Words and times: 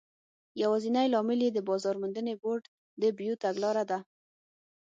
یوازینی 0.61 1.07
عامل 1.17 1.39
یې 1.45 1.49
د 1.53 1.59
بازار 1.69 1.95
موندنې 2.01 2.33
بورډ 2.41 2.63
د 3.01 3.03
بیو 3.17 3.33
تګلاره 3.43 3.83
ده. 3.89 3.99